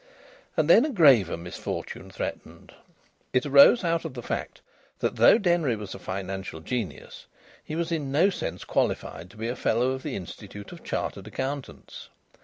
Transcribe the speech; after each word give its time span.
And 0.57 0.67
then 0.67 0.83
a 0.83 0.89
graver 0.89 1.37
misfortune 1.37 2.09
threatened. 2.09 2.73
It 3.33 3.45
arose 3.45 3.83
out 3.83 4.03
of 4.03 4.15
the 4.15 4.23
fact 4.23 4.61
that, 4.97 5.17
though 5.17 5.37
Denry 5.37 5.75
was 5.75 5.93
a 5.93 5.99
financial 5.99 6.59
genius, 6.59 7.27
he 7.63 7.75
was 7.75 7.91
in 7.91 8.11
no 8.11 8.31
sense 8.31 8.63
qualified 8.63 9.29
to 9.29 9.37
be 9.37 9.47
a 9.47 9.55
Fellow 9.55 9.91
of 9.91 10.01
the 10.01 10.15
Institute 10.15 10.71
of 10.71 10.83
Chartered 10.83 11.27
Accountants. 11.27 12.09